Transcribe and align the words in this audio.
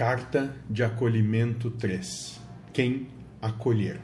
Carta 0.00 0.56
de 0.70 0.82
Acolhimento 0.82 1.70
3 1.72 2.40
Quem 2.72 3.08
acolher? 3.42 4.00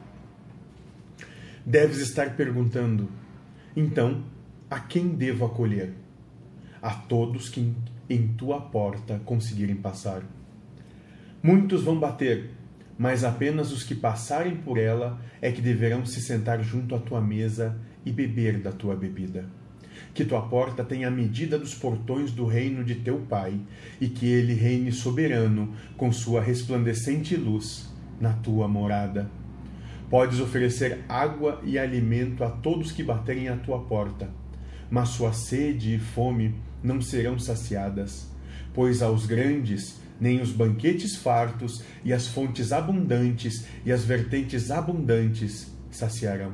Deves 1.65 2.00
estar 2.00 2.37
perguntando: 2.37 3.08
então, 3.74 4.22
a 4.69 4.79
quem 4.79 5.09
devo 5.09 5.46
acolher? 5.46 5.95
A 6.82 6.90
todos 6.90 7.48
que 7.48 7.74
em 8.11 8.29
tua 8.29 8.61
porta 8.61 9.22
conseguirem 9.24 9.77
passar. 9.77 10.22
Muitos 11.43 11.82
vão 11.82 11.99
bater, 11.99 12.51
mas 12.99 13.24
apenas 13.24 13.72
os 13.72 13.83
que 13.83 13.94
passarem 13.94 14.54
por 14.54 14.76
ela 14.76 15.19
é 15.40 15.51
que 15.51 15.63
deverão 15.63 16.05
se 16.05 16.20
sentar 16.20 16.62
junto 16.62 16.95
à 16.95 16.98
tua 16.98 17.23
mesa 17.23 17.74
e 18.05 18.12
beber 18.12 18.60
da 18.60 18.70
tua 18.70 18.95
bebida 18.95 19.47
que 20.15 20.24
tua 20.24 20.42
porta 20.42 20.84
tenha 20.84 21.09
a 21.09 21.10
medida 21.10 21.59
dos 21.59 21.74
portões 21.74 22.33
do 22.33 22.46
reino 22.46 22.84
de 22.84 22.96
teu 22.96 23.19
Pai, 23.28 23.59
e 24.01 24.09
que 24.09 24.27
ele 24.27 24.55
reine 24.55 24.92
soberano 24.92 25.73
com 25.96 26.12
sua 26.12 26.41
resplandecente 26.41 27.37
luz 27.37 27.92
na 28.20 28.32
tua 28.32 28.66
morada. 28.66 29.30
Podes 30.09 30.41
oferecer 30.41 31.05
água 31.09 31.60
e 31.64 31.78
alimento 31.78 32.45
a 32.45 32.50
todos 32.50 32.92
que 32.92 33.02
baterem 33.02 33.48
à 33.48 33.56
tua 33.56 33.80
porta, 33.80 34.30
mas 34.91 35.09
sua 35.10 35.32
sede 35.32 35.97
e 35.97 35.98
fome 35.98 36.55
não 36.83 37.00
serão 37.00 37.38
saciadas, 37.38 38.30
pois 38.72 39.02
aos 39.02 39.27
grandes 39.27 40.00
nem 40.20 40.41
os 40.41 40.50
banquetes 40.50 41.16
fartos 41.16 41.83
e 42.05 42.12
as 42.12 42.27
fontes 42.27 42.72
abundantes 42.72 43.66
e 43.84 43.92
as 43.92 44.05
vertentes 44.05 44.70
abundantes 44.70 45.74
saciarão. 45.91 46.52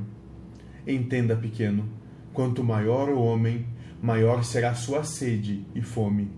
Entenda, 0.87 1.37
pequeno, 1.37 1.89
Quanto 2.33 2.65
maior 2.65 3.09
o 3.11 3.21
homem, 3.21 3.67
maior 4.01 4.43
será 4.45 4.75
sua 4.75 5.05
sede 5.05 5.67
e 5.75 5.83
fome. 5.83 6.31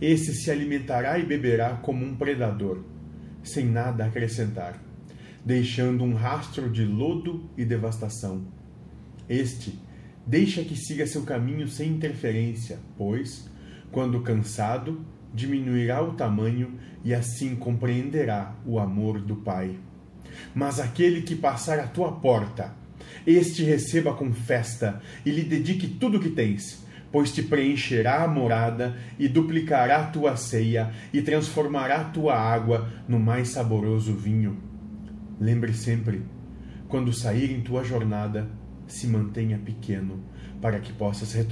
Esse 0.00 0.32
se 0.34 0.50
alimentará 0.50 1.18
e 1.18 1.26
beberá 1.26 1.70
como 1.74 2.04
um 2.04 2.14
predador, 2.14 2.84
sem 3.42 3.66
nada 3.66 4.04
acrescentar, 4.04 4.80
deixando 5.44 6.04
um 6.04 6.14
rastro 6.14 6.70
de 6.70 6.84
lodo 6.84 7.50
e 7.56 7.64
devastação. 7.64 8.46
Este 9.28 9.78
deixa 10.24 10.62
que 10.62 10.76
siga 10.76 11.06
seu 11.06 11.22
caminho 11.22 11.66
sem 11.66 11.90
interferência, 11.90 12.78
pois, 12.96 13.50
quando 13.90 14.20
cansado, 14.20 15.04
diminuirá 15.34 16.02
o 16.02 16.14
tamanho 16.14 16.78
e 17.04 17.12
assim 17.12 17.56
compreenderá 17.56 18.54
o 18.64 18.78
amor 18.78 19.20
do 19.20 19.36
Pai. 19.36 19.78
Mas 20.54 20.78
aquele 20.78 21.22
que 21.22 21.34
passar 21.34 21.78
à 21.78 21.86
tua 21.86 22.12
porta, 22.12 22.74
este 23.26 23.62
receba 23.62 24.12
com 24.14 24.32
festa 24.32 25.00
e 25.24 25.30
lhe 25.30 25.42
dedique 25.42 25.86
tudo 25.86 26.18
o 26.18 26.20
que 26.20 26.30
tens, 26.30 26.84
pois 27.10 27.32
te 27.32 27.42
preencherá 27.42 28.22
a 28.22 28.28
morada 28.28 28.96
e 29.18 29.28
duplicará 29.28 30.04
tua 30.04 30.36
ceia 30.36 30.92
e 31.12 31.22
transformará 31.22 32.04
tua 32.04 32.34
água 32.34 32.88
no 33.08 33.18
mais 33.18 33.48
saboroso 33.48 34.14
vinho. 34.14 34.58
Lembre 35.40 35.72
sempre, 35.72 36.22
quando 36.88 37.12
sair 37.12 37.50
em 37.50 37.60
tua 37.60 37.84
jornada, 37.84 38.48
se 38.86 39.06
mantenha 39.06 39.58
pequeno, 39.58 40.24
para 40.60 40.80
que 40.80 40.92
possas 40.92 41.32
retornar 41.32 41.46